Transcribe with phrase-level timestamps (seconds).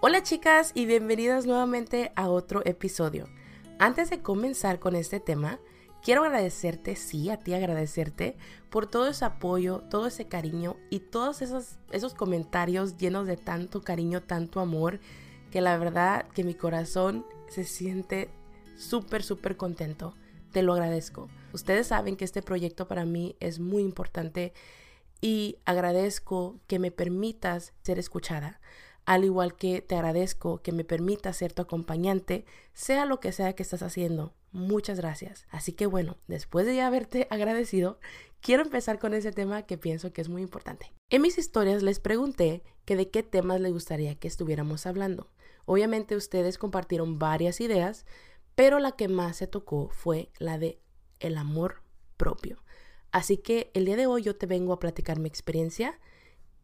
[0.00, 3.28] Hola chicas y bienvenidas nuevamente a otro episodio.
[3.80, 5.58] Antes de comenzar con este tema,
[6.04, 8.36] quiero agradecerte, sí, a ti agradecerte
[8.70, 13.82] por todo ese apoyo, todo ese cariño y todos esos, esos comentarios llenos de tanto
[13.82, 15.00] cariño, tanto amor,
[15.50, 18.30] que la verdad que mi corazón se siente
[18.76, 20.14] súper, súper contento.
[20.52, 21.28] Te lo agradezco.
[21.52, 24.52] Ustedes saben que este proyecto para mí es muy importante
[25.20, 28.60] y agradezco que me permitas ser escuchada
[29.08, 32.44] al igual que te agradezco que me permita ser tu acompañante,
[32.74, 34.34] sea lo que sea que estás haciendo.
[34.52, 35.46] Muchas gracias.
[35.48, 37.98] Así que bueno, después de ya haberte agradecido,
[38.42, 40.92] quiero empezar con ese tema que pienso que es muy importante.
[41.08, 45.30] En mis historias les pregunté que de qué temas les gustaría que estuviéramos hablando.
[45.64, 48.04] Obviamente ustedes compartieron varias ideas,
[48.54, 50.82] pero la que más se tocó fue la de
[51.18, 51.76] el amor
[52.18, 52.62] propio.
[53.10, 55.98] Así que el día de hoy yo te vengo a platicar mi experiencia,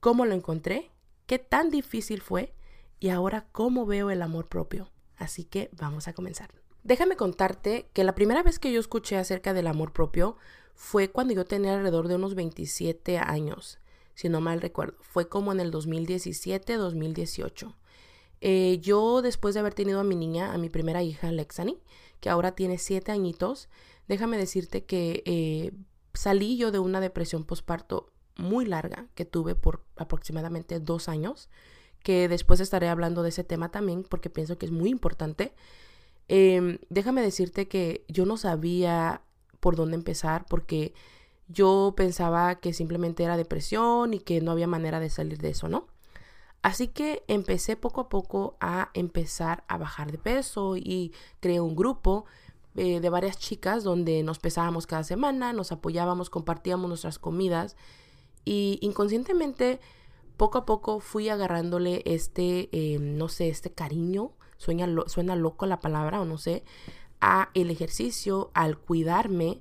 [0.00, 0.90] cómo lo encontré
[1.26, 2.54] qué tan difícil fue
[3.00, 4.90] y ahora cómo veo el amor propio.
[5.16, 6.50] Así que vamos a comenzar.
[6.82, 10.36] Déjame contarte que la primera vez que yo escuché acerca del amor propio
[10.74, 13.78] fue cuando yo tenía alrededor de unos 27 años,
[14.14, 14.96] si no mal recuerdo.
[15.00, 17.74] Fue como en el 2017-2018.
[18.40, 21.80] Eh, yo después de haber tenido a mi niña, a mi primera hija, Lexani,
[22.20, 23.68] que ahora tiene 7 añitos,
[24.08, 25.72] déjame decirte que eh,
[26.12, 31.48] salí yo de una depresión postparto muy larga que tuve por aproximadamente dos años,
[32.02, 35.54] que después estaré hablando de ese tema también porque pienso que es muy importante.
[36.28, 39.22] Em, déjame decirte que yo no sabía
[39.60, 40.94] por dónde empezar porque
[41.48, 45.68] yo pensaba que simplemente era depresión y que no había manera de salir de eso,
[45.68, 45.86] ¿no?
[46.62, 51.76] Así que empecé poco a poco a empezar a bajar de peso y creé un
[51.76, 52.24] grupo
[52.74, 57.76] eh, de varias chicas donde nos pesábamos cada semana, nos apoyábamos, compartíamos nuestras comidas
[58.44, 59.80] y inconscientemente,
[60.36, 65.80] poco a poco fui agarrándole este, eh, no sé, este cariño, suena, suena loco la
[65.80, 66.64] palabra o no sé,
[67.20, 69.60] a el ejercicio, al cuidarme.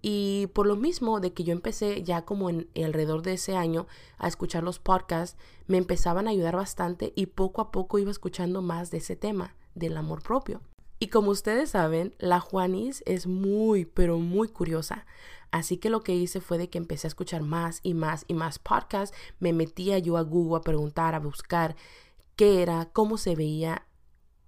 [0.00, 3.86] Y por lo mismo de que yo empecé ya como en alrededor de ese año
[4.18, 5.36] a escuchar los podcasts,
[5.66, 9.56] me empezaban a ayudar bastante y poco a poco iba escuchando más de ese tema,
[9.74, 10.60] del amor propio.
[10.98, 15.06] Y como ustedes saben, la Juanis es muy, pero muy curiosa.
[15.50, 18.34] Así que lo que hice fue de que empecé a escuchar más y más y
[18.34, 19.16] más podcasts.
[19.38, 21.76] Me metía yo a Google a preguntar, a buscar
[22.36, 23.86] qué era, cómo se veía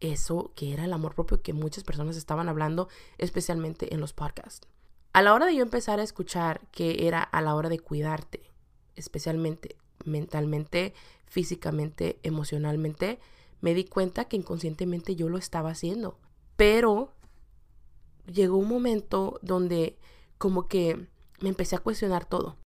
[0.01, 4.67] eso, que era el amor propio que muchas personas estaban hablando, especialmente en los podcasts.
[5.13, 8.51] A la hora de yo empezar a escuchar que era a la hora de cuidarte,
[8.97, 10.95] especialmente mentalmente,
[11.27, 13.19] físicamente, emocionalmente,
[13.61, 16.19] me di cuenta que inconscientemente yo lo estaba haciendo.
[16.61, 17.09] Pero
[18.27, 19.99] llegó un momento donde
[20.37, 21.09] como que
[21.41, 22.59] me empecé a cuestionar todo.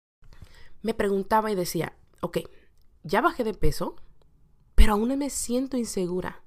[0.83, 2.39] Me preguntaba y decía, ok,
[3.05, 3.95] ya bajé de peso,
[4.75, 6.43] pero aún me siento insegura.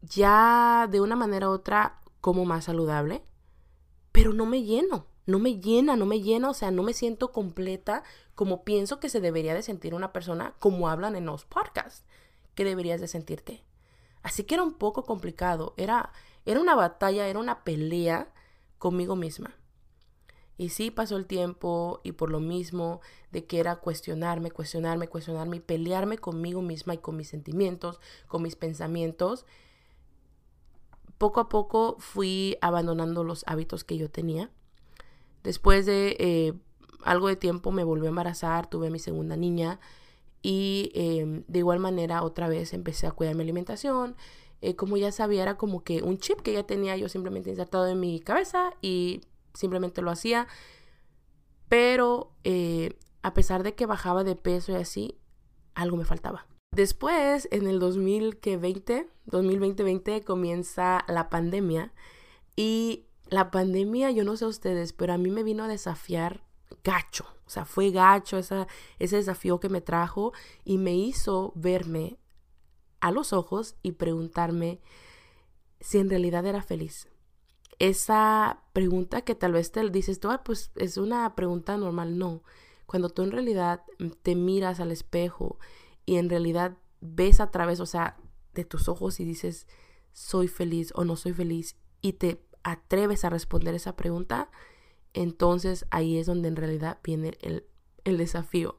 [0.00, 3.22] Ya de una manera u otra como más saludable,
[4.10, 7.32] pero no me lleno, no me llena, no me llena, o sea, no me siento
[7.32, 8.02] completa
[8.34, 12.06] como pienso que se debería de sentir una persona como hablan en los podcasts,
[12.54, 13.62] que deberías de sentirte.
[14.22, 16.12] Así que era un poco complicado, era,
[16.44, 18.32] era una batalla, era una pelea
[18.78, 19.54] conmigo misma.
[20.58, 25.56] Y sí pasó el tiempo y por lo mismo de que era cuestionarme, cuestionarme, cuestionarme
[25.56, 29.46] y pelearme conmigo misma y con mis sentimientos, con mis pensamientos,
[31.18, 34.50] poco a poco fui abandonando los hábitos que yo tenía.
[35.42, 36.52] Después de eh,
[37.04, 39.80] algo de tiempo me volví a embarazar, tuve mi segunda niña
[40.42, 44.16] y em, de igual manera otra vez empecé a cuidar mi alimentación.
[44.62, 47.88] Eh, como ya sabía, era como que un chip que ya tenía yo simplemente insertado
[47.88, 49.22] en mi cabeza y
[49.54, 50.46] simplemente lo hacía.
[51.68, 55.18] Pero eh, a pesar de que bajaba de peso y así,
[55.74, 56.46] algo me faltaba.
[56.70, 61.92] Después, en el 2020, 2020 comienza la pandemia
[62.54, 66.44] y la pandemia, yo no sé ustedes, pero a mí me vino a desafiar
[66.84, 67.26] gacho.
[67.46, 68.66] O sea, fue gacho ese
[68.98, 70.32] desafío que me trajo
[70.64, 72.18] y me hizo verme
[73.02, 74.80] a los ojos y preguntarme
[75.80, 77.08] si en realidad era feliz
[77.82, 82.16] esa pregunta que tal vez te dices tú, pues es una pregunta normal.
[82.16, 82.44] No,
[82.86, 83.82] cuando tú en realidad
[84.22, 85.58] te miras al espejo
[86.06, 88.16] y en realidad ves a través, o sea,
[88.54, 89.66] de tus ojos y dices,
[90.12, 94.48] soy feliz o no soy feliz y te atreves a responder esa pregunta,
[95.12, 97.66] entonces ahí es donde en realidad viene el,
[98.04, 98.78] el desafío.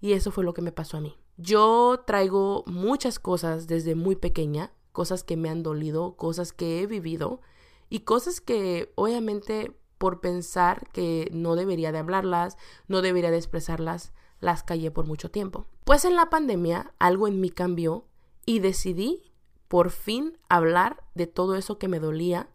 [0.00, 1.16] Y eso fue lo que me pasó a mí.
[1.42, 6.86] Yo traigo muchas cosas desde muy pequeña, cosas que me han dolido, cosas que he
[6.86, 7.40] vivido,
[7.88, 12.58] y cosas que obviamente por pensar que no debería de hablarlas,
[12.88, 15.66] no debería de expresarlas, las callé por mucho tiempo.
[15.84, 18.06] Pues en la pandemia algo en mí cambió
[18.44, 19.32] y decidí
[19.68, 22.50] por fin hablar de todo eso que me dolía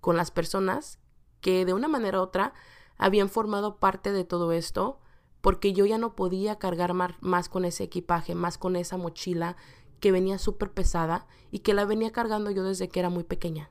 [0.00, 0.98] con las personas
[1.40, 2.54] que de una manera u otra
[2.96, 4.98] habían formado parte de todo esto,
[5.44, 9.58] porque yo ya no podía cargar más con ese equipaje, más con esa mochila
[10.00, 13.68] que venía súper pesada y que la venía cargando yo desde que era muy pequeña.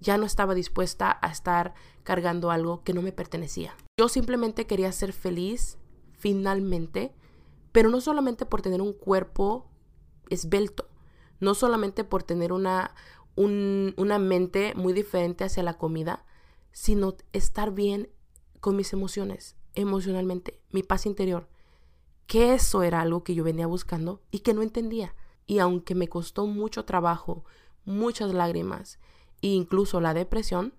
[0.00, 1.72] Ya no estaba dispuesta a estar
[2.02, 3.74] cargando algo que no me pertenecía.
[3.98, 5.78] Yo simplemente quería ser feliz,
[6.12, 7.14] finalmente,
[7.72, 9.66] pero no solamente por tener un cuerpo
[10.28, 10.90] esbelto,
[11.40, 12.94] no solamente por tener una,
[13.34, 16.26] una mente muy diferente hacia la comida,
[16.70, 18.10] sino estar bien
[18.60, 21.48] con mis emociones, emocionalmente, mi paz interior.
[22.26, 25.14] Que eso era algo que yo venía buscando y que no entendía.
[25.46, 27.44] Y aunque me costó mucho trabajo,
[27.84, 28.98] muchas lágrimas
[29.40, 30.74] e incluso la depresión,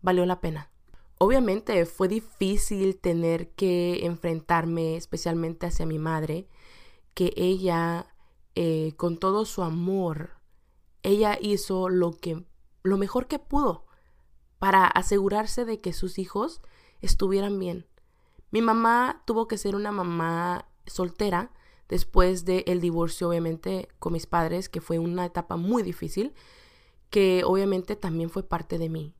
[0.00, 0.70] valió la pena.
[1.18, 6.48] Obviamente fue difícil tener que enfrentarme especialmente hacia mi madre,
[7.12, 8.14] que ella,
[8.54, 10.30] eh, con todo su amor,
[11.02, 12.46] ella hizo lo que,
[12.82, 13.86] lo mejor que pudo
[14.58, 16.62] para asegurarse de que sus hijos
[17.00, 17.86] estuvieran bien.
[18.50, 21.52] Mi mamá tuvo que ser una mamá soltera
[21.88, 26.34] después del divorcio, obviamente, con mis padres, que fue una etapa muy difícil,
[27.10, 29.14] que obviamente también fue parte de mí.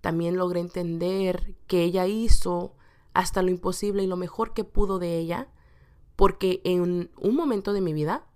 [0.00, 2.74] También logré entender que ella hizo
[3.14, 5.48] hasta lo imposible y lo mejor que pudo de ella,
[6.16, 8.26] porque en un momento de mi vida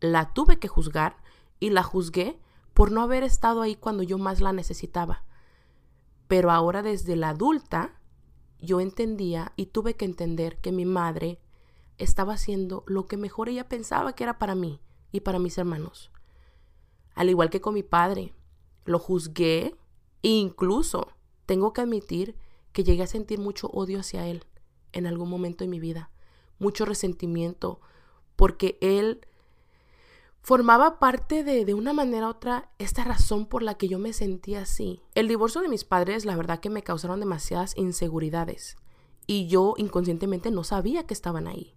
[0.00, 1.16] la tuve que juzgar
[1.60, 2.38] y la juzgué
[2.74, 5.24] por no haber estado ahí cuando yo más la necesitaba.
[6.26, 8.00] Pero ahora desde la adulta,
[8.62, 11.40] yo entendía y tuve que entender que mi madre
[11.98, 14.80] estaba haciendo lo que mejor ella pensaba que era para mí
[15.10, 16.10] y para mis hermanos.
[17.14, 18.32] Al igual que con mi padre,
[18.84, 19.76] lo juzgué
[20.22, 21.08] e incluso
[21.44, 22.36] tengo que admitir
[22.72, 24.44] que llegué a sentir mucho odio hacia él
[24.92, 26.10] en algún momento de mi vida,
[26.58, 27.80] mucho resentimiento,
[28.36, 29.26] porque él
[30.42, 34.12] formaba parte de, de una manera u otra, esta razón por la que yo me
[34.12, 35.02] sentía así.
[35.14, 38.76] El divorcio de mis padres, la verdad que me causaron demasiadas inseguridades
[39.26, 41.74] y yo inconscientemente no sabía que estaban ahí.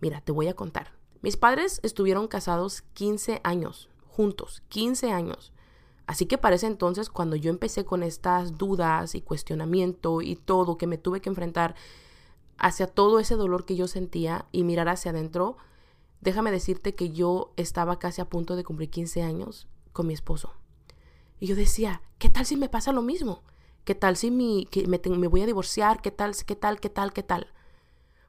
[0.00, 0.92] Mira, te voy a contar.
[1.22, 5.52] Mis padres estuvieron casados 15 años, juntos, 15 años.
[6.06, 10.78] Así que para ese entonces, cuando yo empecé con estas dudas y cuestionamiento y todo
[10.78, 11.74] que me tuve que enfrentar
[12.56, 15.56] hacia todo ese dolor que yo sentía y mirar hacia adentro,
[16.20, 20.52] déjame decirte que yo estaba casi a punto de cumplir 15 años con mi esposo.
[21.40, 23.42] Y yo decía, ¿qué tal si me pasa lo mismo?
[23.84, 26.02] ¿Qué tal si me, me, voy a divorciar?
[26.02, 27.52] ¿Qué tal, qué tal, qué tal, qué tal?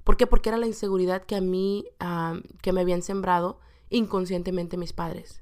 [0.04, 0.28] ¿Por qué?
[0.28, 1.86] Porque era la inseguridad que a mí,
[2.62, 3.60] que me habían sembrado
[3.90, 5.42] inconscientemente mis padres.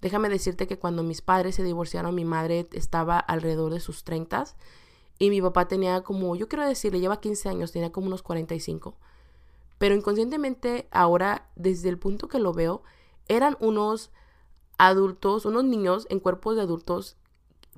[0.00, 4.44] Déjame decirte que cuando mis padres se divorciaron, mi madre estaba alrededor de sus 30
[5.18, 8.22] y mi papá tenía como, yo quiero decir, le lleva 15 años, tenía como unos
[8.22, 8.96] 45.
[9.80, 12.82] Pero inconscientemente, ahora, desde el punto que lo veo,
[13.28, 14.10] eran unos
[14.76, 17.16] adultos, unos niños en cuerpos de adultos,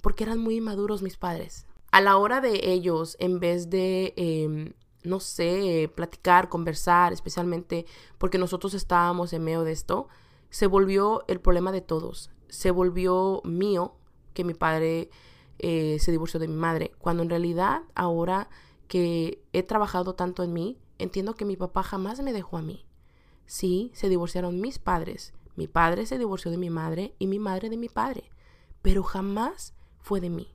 [0.00, 1.64] porque eran muy inmaduros mis padres.
[1.92, 4.72] A la hora de ellos, en vez de, em,
[5.04, 7.86] no sé, platicar, conversar, especialmente
[8.18, 10.08] porque nosotros estábamos en medio de esto,
[10.50, 12.32] se volvió el problema de todos.
[12.48, 13.94] Se volvió mío
[14.34, 15.08] que mi padre
[15.60, 18.50] eh, se divorció de mi madre, cuando en realidad ahora
[18.88, 22.86] que he trabajado tanto en mí, Entiendo que mi papá jamás me dejó a mí.
[23.44, 25.34] Sí, se divorciaron mis padres.
[25.56, 28.30] Mi padre se divorció de mi madre y mi madre de mi padre,
[28.82, 30.54] pero jamás fue de mí.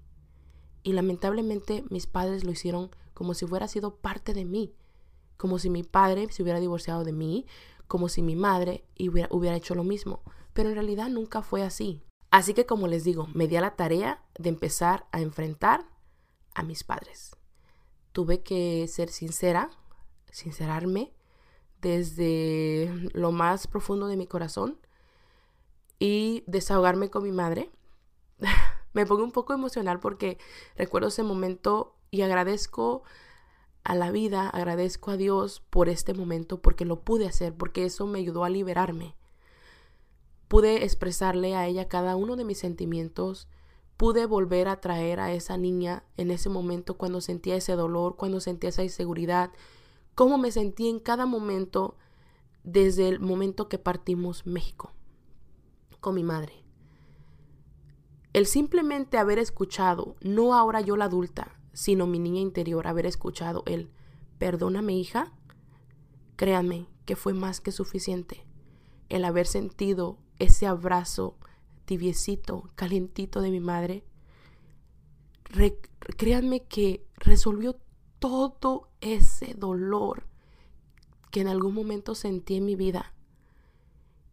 [0.83, 4.73] Y lamentablemente mis padres lo hicieron como si fuera sido parte de mí,
[5.35, 7.45] como si mi padre se hubiera divorciado de mí,
[7.87, 10.21] como si mi madre hubiera, hubiera hecho lo mismo,
[10.53, 12.01] pero en realidad nunca fue así.
[12.31, 15.85] Así que como les digo, me di a la tarea de empezar a enfrentar
[16.55, 17.35] a mis padres.
[18.13, 19.71] Tuve que ser sincera
[20.31, 21.13] sincerarme
[21.81, 24.77] desde lo más profundo de mi corazón
[25.99, 27.71] y desahogarme con mi madre.
[28.93, 30.37] Me pongo un poco emocional porque
[30.75, 33.03] recuerdo ese momento y agradezco
[33.83, 38.05] a la vida, agradezco a Dios por este momento, porque lo pude hacer, porque eso
[38.05, 39.15] me ayudó a liberarme.
[40.47, 43.47] Pude expresarle a ella cada uno de mis sentimientos,
[43.95, 48.39] pude volver a traer a esa niña en ese momento cuando sentía ese dolor, cuando
[48.39, 49.51] sentía esa inseguridad,
[50.17, 51.95] cómo me sentí en cada momento
[52.63, 54.91] desde el momento que partimos México
[55.99, 56.63] con mi madre.
[58.33, 63.61] El simplemente haber escuchado, no ahora yo la adulta, sino mi niña interior, haber escuchado
[63.67, 63.91] el
[64.39, 65.33] perdóname hija,
[66.35, 68.43] créanme que fue más que suficiente.
[69.09, 71.37] El haber sentido ese abrazo
[71.85, 74.03] tibiecito, calentito de mi madre,
[76.17, 77.77] créanme que resolvió
[78.19, 80.25] todo ese dolor
[81.31, 83.13] que en algún momento sentí en mi vida.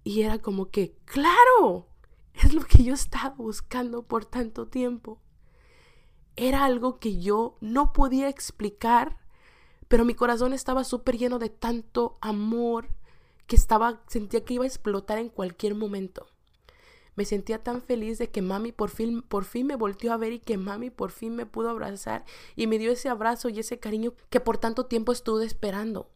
[0.04, 1.88] Y era como que, claro,
[2.34, 5.20] Es lo que yo estaba buscando por tanto tiempo.
[6.36, 9.18] Era algo que yo no podía explicar,
[9.88, 12.88] pero mi corazón estaba súper lleno de tanto amor
[13.46, 16.26] que estaba, sentía que iba a explotar en cualquier momento.
[17.16, 20.32] Me sentía tan feliz de que mami por fin, por fin me volteó a ver
[20.32, 22.24] y que mami por fin me pudo abrazar
[22.56, 26.10] y me dio ese abrazo y ese cariño que por tanto tiempo estuve esperando.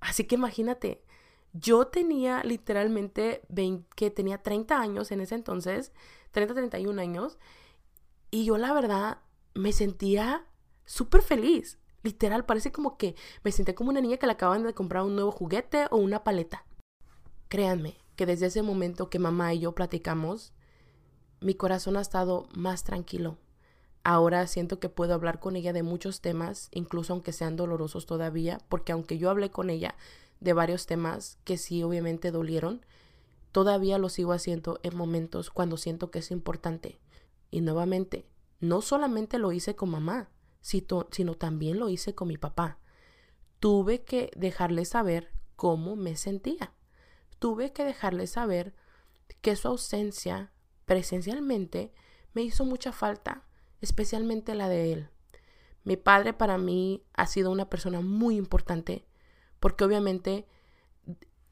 [0.00, 1.02] Así que imagínate,
[1.52, 3.42] yo tenía literalmente
[3.94, 5.92] que tenía 30 años en ese entonces,
[6.32, 7.38] 30, 31 años,
[8.30, 9.22] y yo la verdad
[9.54, 10.46] me sentía
[10.84, 11.78] súper feliz.
[12.02, 15.14] Literal, parece como que me sentía como una niña que le acaban de comprar un
[15.14, 16.66] nuevo juguete o una paleta.
[17.48, 20.52] Créanme que desde ese momento que mamá y yo platicamos,
[21.40, 23.38] mi corazón ha estado más tranquilo.
[24.02, 28.60] Ahora siento que puedo hablar con ella de muchos temas, incluso aunque sean dolorosos todavía,
[28.68, 29.96] porque aunque yo hablé con ella
[30.40, 32.84] de varios temas que sí obviamente dolieron,
[33.52, 37.00] todavía lo sigo haciendo en momentos cuando siento que es importante.
[37.50, 38.26] Y nuevamente,
[38.60, 40.30] no solamente lo hice con mamá,
[40.60, 42.78] sino también lo hice con mi papá.
[43.60, 46.72] Tuve que dejarle saber cómo me sentía.
[47.38, 48.74] Tuve que dejarle saber
[49.40, 50.52] que su ausencia
[50.84, 51.92] presencialmente
[52.34, 53.42] me hizo mucha falta
[53.80, 55.10] especialmente la de él.
[55.84, 59.06] Mi padre para mí ha sido una persona muy importante
[59.60, 60.46] porque obviamente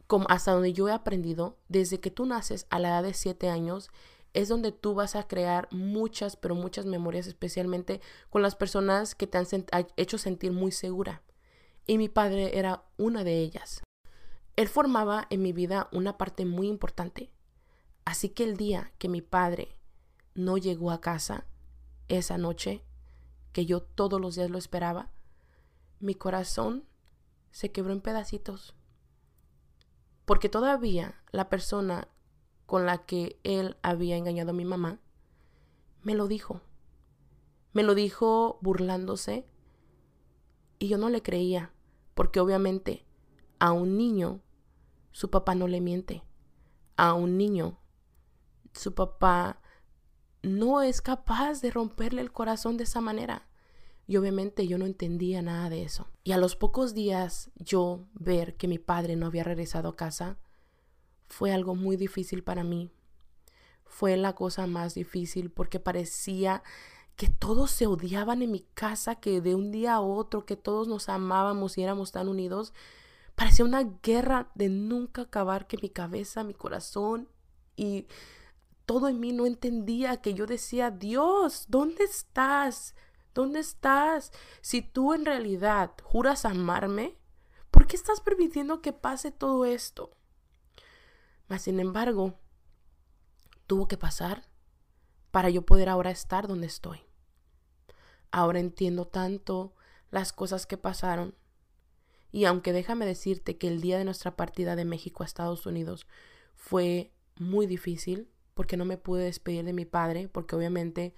[0.07, 3.49] como hasta donde yo he aprendido, desde que tú naces a la edad de 7
[3.49, 3.91] años,
[4.35, 8.01] es donde tú vas a crear muchas, pero muchas memorias, especialmente
[8.31, 9.47] con las personas que te han
[9.97, 11.23] hecho sentir muy segura.
[11.87, 13.83] Y mi padre era una de ellas.
[14.57, 17.31] Él formaba en mi vida una parte muy importante.
[18.05, 19.77] Así que el día que mi padre
[20.35, 21.47] no llegó a casa,
[22.09, 22.85] esa noche,
[23.53, 25.11] que yo todos los días lo esperaba,
[26.01, 26.85] mi corazón
[27.51, 28.75] se quebró en pedacitos.
[30.25, 32.09] Porque todavía la persona
[32.67, 34.99] con la que él había engañado a mi mamá
[36.03, 36.61] me lo dijo.
[37.73, 39.47] Me lo dijo burlándose
[40.79, 41.73] y yo no le creía,
[42.15, 43.05] porque obviamente
[43.59, 44.41] a un niño
[45.13, 46.23] su papá no le miente.
[46.97, 47.79] A un niño
[48.73, 49.61] su papá
[50.43, 53.49] no es capaz de romperle el corazón de esa manera.
[54.07, 56.09] Y obviamente yo no entendía nada de eso.
[56.25, 60.39] Y a los pocos días yo ver que mi padre no había regresado a casa
[61.27, 62.91] fue algo muy difícil para mí.
[63.85, 66.63] Fue la cosa más difícil porque parecía
[67.17, 70.89] que todos se odiaban en mi casa, que de un día a otro, que todos
[70.89, 72.73] nos amábamos y éramos tan unidos.
[73.35, 77.29] Parecía una guerra de nunca acabar que mi cabeza, mi corazón
[77.77, 78.07] y
[78.87, 82.95] todo en mí no entendía que yo decía, Dios, ¿dónde estás?
[83.35, 84.33] ¿Dónde estás?
[84.61, 87.19] Si tú en realidad juras amarme,
[87.71, 90.11] ¿por qué estás permitiendo que pase todo esto?
[91.49, 92.39] Mas, sin embargo,
[93.67, 94.45] tuvo que pasar
[95.31, 97.01] para yo poder ahora estar donde estoy.
[98.31, 99.75] Ahora entiendo tanto
[100.11, 101.35] las cosas que pasaron.
[102.35, 106.09] Y aunque déjame decirte que el día de nuestra partida de México a Estados Unidos
[106.57, 111.15] fue muy difícil, porque no me pude despedir de mi padre, porque obviamente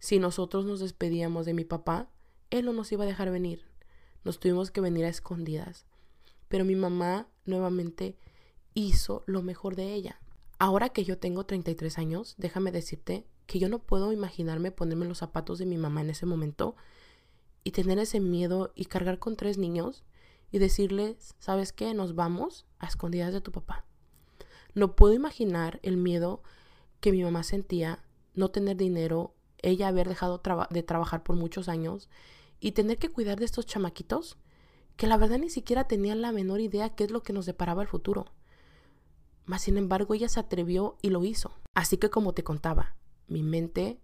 [0.00, 2.10] si nosotros nos despedíamos de mi papá,
[2.50, 3.64] él no nos iba a dejar venir.
[4.22, 5.86] Nos tuvimos que venir a escondidas.
[6.48, 8.18] Pero mi mamá nuevamente
[8.74, 10.20] hizo lo mejor de ella.
[10.58, 15.16] Ahora que yo tengo 33 años, déjame decirte que yo no puedo imaginarme ponerme los
[15.16, 16.76] zapatos de mi mamá en ese momento
[17.64, 20.04] y tener ese miedo y cargar con tres niños
[20.50, 21.94] y decirles, ¿sabes qué?
[21.94, 23.84] Nos vamos a escondidas de tu papá.
[24.74, 26.42] No puedo imaginar el miedo
[27.00, 28.04] que mi mamá sentía
[28.34, 30.40] no tener dinero, ella haber dejado
[30.70, 32.08] de trabajar por muchos años
[32.60, 34.38] y tener que cuidar de estos chamaquitos
[34.96, 37.82] que la verdad ni siquiera tenían la menor idea qué es lo que nos deparaba
[37.82, 38.26] el futuro.
[39.44, 41.52] Mas sin embargo ella se atrevió y lo hizo.
[41.74, 43.98] Así que como te contaba, mi mente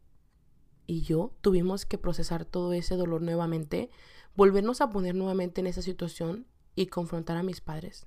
[0.87, 3.91] y yo tuvimos que procesar todo ese dolor nuevamente,
[4.37, 8.07] volvernos a poner nuevamente en esa situación y confrontar a mis padres.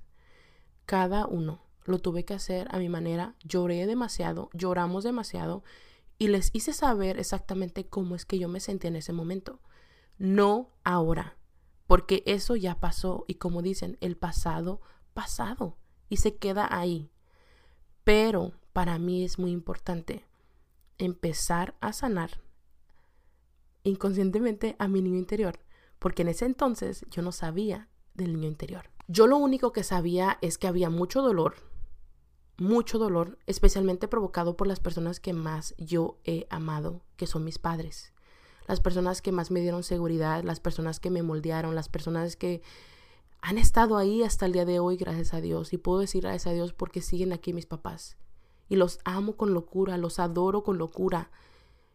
[0.86, 5.64] Cada uno lo tuve que hacer a mi manera, lloré demasiado, lloramos demasiado
[6.18, 9.60] y les hice saber exactamente cómo es que yo me sentía en ese momento.
[10.18, 11.36] No ahora,
[11.86, 14.80] porque eso ya pasó y como dicen, el pasado,
[15.14, 15.76] pasado
[16.08, 17.10] y se queda ahí.
[18.04, 20.24] Pero para mí es muy importante
[20.98, 22.40] empezar a sanar
[23.82, 25.58] inconscientemente a mi niño interior,
[26.00, 28.90] porque en ese entonces yo no sabía del niño interior.
[29.06, 31.54] Yo lo único que sabía es que había mucho dolor,
[32.58, 37.58] mucho dolor, especialmente provocado por las personas que más yo he amado, que son mis
[37.58, 38.12] padres.
[38.66, 42.62] Las personas que más me dieron seguridad, las personas que me moldearon, las personas que
[43.40, 45.72] han estado ahí hasta el día de hoy, gracias a Dios.
[45.72, 48.16] Y puedo decir gracias a Dios porque siguen aquí mis papás.
[48.68, 51.30] y los amo con locura, los adoro con locura.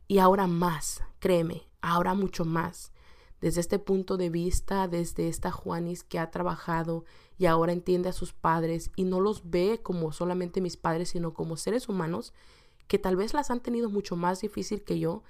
[0.10, 2.92] Y ahora más, créeme, ahora mucho más.
[3.46, 7.06] Desde este punto de vista, desde esta Juanis que ha trabajado
[7.38, 11.36] y ahora entiende a sus padres y no los ve como solamente mis padres, sino
[11.36, 12.34] como seres humanos
[12.88, 15.22] que tal vez las han tenido mucho más difícil que yo,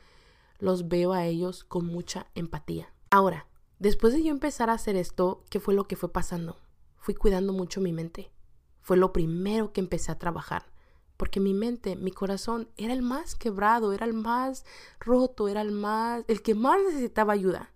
[0.59, 2.87] los veo a ellos con mucha empatía.
[3.09, 3.47] Ahora,
[3.79, 6.57] después de yo empezar a hacer esto, ¿qué fue lo que fue pasando?
[6.95, 8.31] Fui cuidando mucho mi mente.
[8.79, 10.71] Fue lo primero que empecé a trabajar.
[11.17, 14.63] Porque mi mente, mi corazón era el más quebrado, era el más
[15.01, 17.73] roto, era el más, el que más necesitaba ayuda.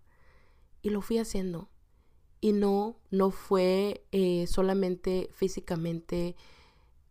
[0.82, 1.70] Y lo fui haciendo.
[2.42, 6.36] Y no, no fue eh, solamente físicamente,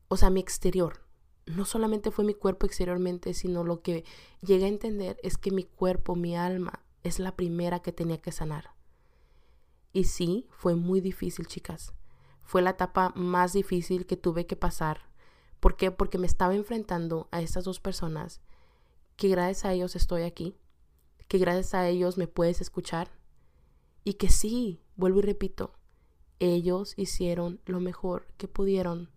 [0.08, 1.04] o sea, mi exterior.
[1.46, 4.04] No solamente fue mi cuerpo exteriormente, sino lo que
[4.40, 8.32] llegué a entender es que mi cuerpo, mi alma, es la primera que tenía que
[8.32, 8.74] sanar.
[9.92, 11.94] Y sí, fue muy difícil, chicas.
[12.42, 15.10] Fue la etapa más difícil que tuve que pasar.
[15.60, 15.90] ¿Por qué?
[15.90, 18.40] Porque me estaba enfrentando a estas dos personas
[19.16, 20.56] que gracias a ellos estoy aquí,
[21.26, 23.17] que gracias a ellos me puedes escuchar
[24.08, 25.74] y que sí, vuelvo y repito,
[26.38, 29.10] ellos hicieron lo mejor que pudieron,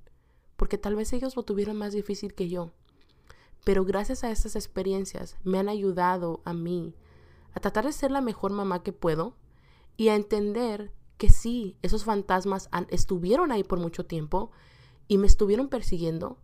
[0.57, 2.74] porque tal vez ellos lo tuvieron más difícil que yo.
[3.63, 6.93] Pero gracias a estas experiencias me han ayudado a mí
[7.53, 9.38] a tratar de ser la mejor mamá que puedo
[9.95, 14.51] y a entender que sí, esos fantasmas estuvieron ahí por mucho tiempo
[15.07, 16.38] y me estuvieron persiguiendo.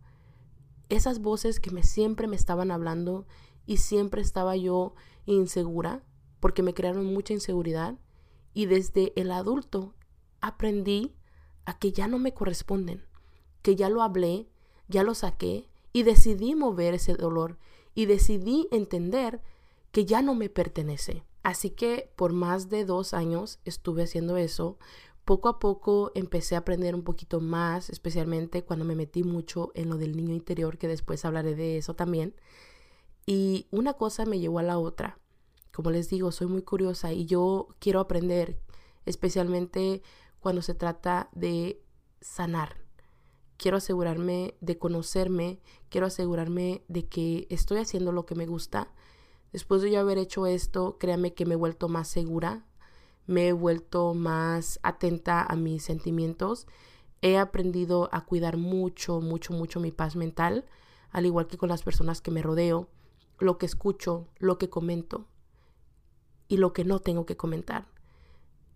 [0.88, 3.26] Esas voces que me siempre me estaban hablando
[3.66, 4.94] y siempre estaba yo
[5.26, 6.02] insegura
[6.40, 7.98] porque me crearon mucha inseguridad
[8.58, 9.94] y desde el adulto
[10.40, 11.14] aprendí
[11.64, 13.04] a que ya no me corresponden,
[13.62, 14.48] que ya lo hablé,
[14.88, 17.56] ya lo saqué y decidí mover ese dolor
[17.94, 19.40] y decidí entender
[19.92, 21.22] que ya no me pertenece.
[21.44, 24.76] Así que por más de dos años estuve haciendo eso.
[25.24, 29.88] Poco a poco empecé a aprender un poquito más, especialmente cuando me metí mucho en
[29.88, 32.34] lo del niño interior, que después hablaré de eso también.
[33.24, 35.20] Y una cosa me llevó a la otra.
[35.78, 38.58] Como les digo, soy muy curiosa y yo quiero aprender,
[39.06, 40.02] especialmente
[40.40, 41.80] cuando se trata de
[42.20, 42.78] sanar.
[43.56, 48.92] Quiero asegurarme de conocerme, quiero asegurarme de que estoy haciendo lo que me gusta
[49.52, 52.66] Después de yo haber hecho esto, créame que me he vuelto más segura,
[53.28, 56.66] me he vuelto más atenta a mis sentimientos,
[57.22, 60.64] he aprendido a cuidar mucho, mucho, mucho mi paz mental,
[61.12, 62.88] al igual que con las personas que me rodeo,
[63.38, 65.28] lo que escucho, lo que comento
[66.48, 67.86] y lo que no tengo que comentar.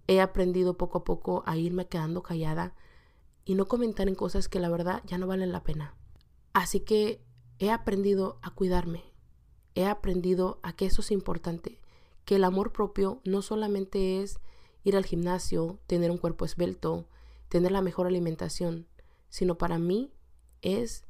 [0.07, 2.75] He aprendido poco a poco a irme quedando callada
[3.45, 5.95] y no comentar en cosas que la verdad ya no valen la pena.
[6.53, 7.25] Así que
[7.59, 9.03] he aprendido a cuidarme,
[9.75, 11.81] he aprendido a que eso es importante,
[12.25, 14.39] que el amor propio no solamente es
[14.85, 17.07] ir al gimnasio, tener un cuerpo esbelto,
[17.49, 18.87] tener la mejor alimentación,
[19.29, 20.13] sino para mí
[20.61, 21.05] es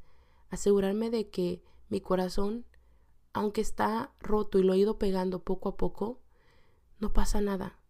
[0.51, 2.65] asegurarme de que mi corazón,
[3.33, 6.22] aunque está roto y lo he ido pegando poco a poco,
[7.03, 7.81] no pasa nada.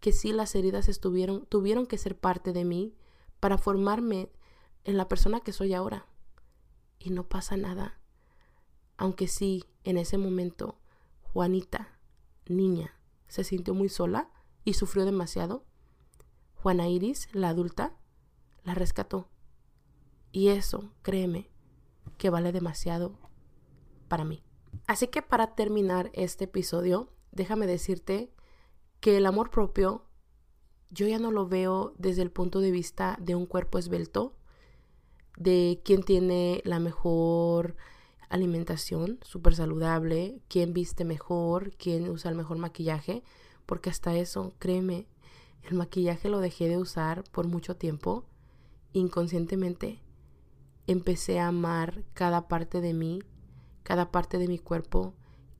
[0.00, 2.96] Que sí las heridas estuvieron, tuvieron que ser parte de mí
[3.38, 4.32] para formarme
[4.84, 6.06] en la persona que soy ahora.
[6.98, 8.00] Y no pasa nada.
[8.96, 10.78] Aunque sí, en ese momento,
[11.20, 11.98] Juanita,
[12.46, 14.30] niña, se sintió muy sola
[14.64, 15.66] y sufrió demasiado,
[16.54, 17.94] Juana Iris, la adulta,
[18.64, 19.28] la rescató.
[20.32, 21.50] Y eso, créeme,
[22.16, 23.18] que vale demasiado
[24.08, 24.42] para mí.
[24.86, 28.32] Así que para terminar este episodio, déjame decirte
[29.00, 30.06] que el amor propio
[30.90, 34.34] yo ya no lo veo desde el punto de vista de un cuerpo esbelto,
[35.36, 37.76] de quien tiene la mejor
[38.28, 43.22] alimentación súper saludable, quién viste mejor, quién usa el mejor maquillaje,
[43.66, 45.06] porque hasta eso, créeme,
[45.62, 48.24] el maquillaje lo dejé de usar por mucho tiempo,
[48.92, 50.00] inconscientemente
[50.86, 53.22] empecé a amar cada parte de mí,
[53.82, 55.14] cada parte de mi cuerpo,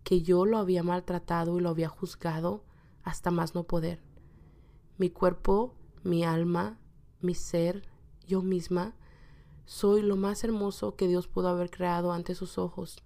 [0.04, 2.64] que yo lo había maltratado y lo había juzgado
[3.06, 4.02] hasta más no poder.
[4.98, 6.76] Mi cuerpo, mi alma,
[7.20, 7.88] mi ser,
[8.26, 8.96] yo misma,
[9.64, 12.98] soy lo más hermoso que Dios pudo haber creado ante sus ojos,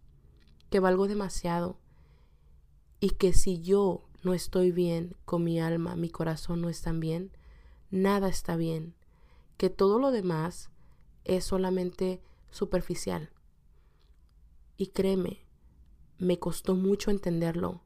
[0.70, 1.76] que valgo demasiado
[2.98, 7.30] y que si yo no estoy bien con mi alma, mi corazón no están bien,
[7.90, 8.94] nada está bien,
[9.58, 10.70] que todo lo demás
[11.24, 13.30] es solamente superficial.
[14.78, 15.44] Y créeme,
[16.16, 17.82] me costó mucho entenderlo,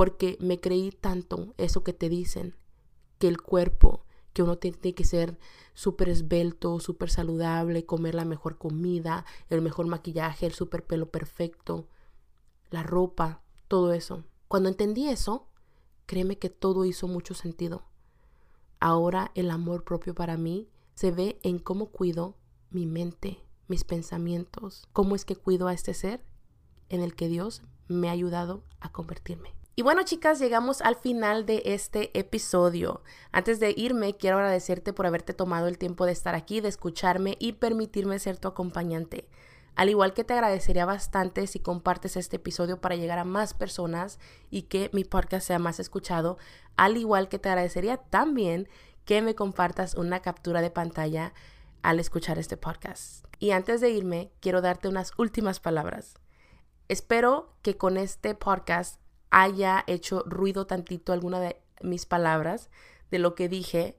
[0.00, 2.56] porque me creí tanto eso que te dicen,
[3.18, 5.38] que el cuerpo, que uno tiene que ser
[5.74, 11.86] súper esbelto, súper saludable, comer la mejor comida, el mejor maquillaje, el súper pelo perfecto,
[12.70, 14.24] la ropa, todo eso.
[14.48, 15.48] Cuando entendí eso,
[16.06, 17.82] créeme que todo hizo mucho sentido.
[18.78, 22.38] Ahora el amor propio para mí se ve en cómo cuido
[22.70, 26.24] mi mente, mis pensamientos, cómo es que cuido a este ser
[26.88, 29.59] en el que Dios me ha ayudado a convertirme.
[29.76, 33.02] Y bueno, chicas, llegamos al final de este episodio.
[33.32, 37.36] Antes de irme, quiero agradecerte por haberte tomado el tiempo de estar aquí, de escucharme
[37.38, 39.28] y permitirme ser tu acompañante.
[39.76, 44.18] Al igual que te agradecería bastante si compartes este episodio para llegar a más personas
[44.50, 46.36] y que mi podcast sea más escuchado,
[46.76, 48.68] al igual que te agradecería también
[49.04, 51.32] que me compartas una captura de pantalla
[51.82, 53.24] al escuchar este podcast.
[53.38, 56.16] Y antes de irme, quiero darte unas últimas palabras.
[56.88, 59.00] Espero que con este podcast
[59.30, 62.70] haya hecho ruido tantito alguna de mis palabras,
[63.10, 63.96] de lo que dije,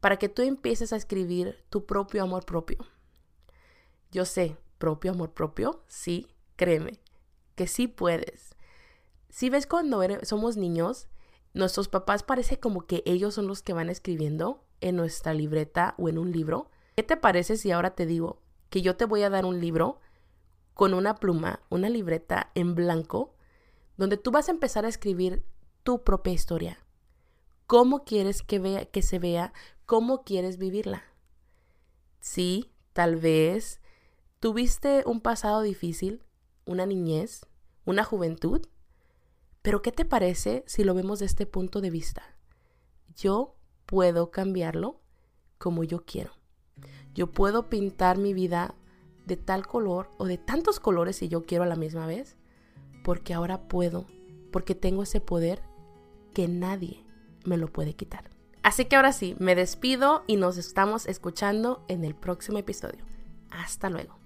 [0.00, 2.78] para que tú empieces a escribir tu propio amor propio.
[4.10, 7.00] Yo sé, propio amor propio, sí, créeme,
[7.54, 8.54] que sí puedes.
[9.30, 11.08] Si ves cuando somos niños,
[11.54, 16.08] nuestros papás parece como que ellos son los que van escribiendo en nuestra libreta o
[16.08, 16.70] en un libro.
[16.96, 20.00] ¿Qué te parece si ahora te digo que yo te voy a dar un libro
[20.74, 23.33] con una pluma, una libreta en blanco,
[23.96, 25.44] donde tú vas a empezar a escribir
[25.82, 26.78] tu propia historia?
[27.66, 29.52] ¿Cómo quieres que, vea, que se vea?
[29.86, 31.02] ¿Cómo quieres vivirla?
[32.20, 33.80] Sí, tal vez
[34.40, 36.22] tuviste un pasado difícil,
[36.66, 37.46] una niñez,
[37.84, 38.66] una juventud,
[39.62, 42.22] pero ¿qué te parece si lo vemos de este punto de vista?
[43.16, 45.00] Yo puedo cambiarlo
[45.58, 46.32] como yo quiero.
[47.14, 48.74] Yo puedo pintar mi vida
[49.24, 52.36] de tal color o de tantos colores si yo quiero a la misma vez,
[53.04, 54.06] porque ahora puedo,
[54.50, 55.62] porque tengo ese poder
[56.32, 57.04] que nadie
[57.44, 58.30] me lo puede quitar.
[58.64, 63.04] Así que ahora sí, me despido y nos estamos escuchando en el próximo episodio.
[63.50, 64.23] Hasta luego.